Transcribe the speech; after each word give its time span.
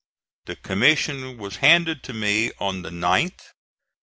The 0.47 0.55
commission 0.55 1.37
was 1.37 1.57
handed 1.57 2.01
to 2.05 2.13
me 2.13 2.51
on 2.59 2.81
the 2.81 2.89
9th. 2.89 3.39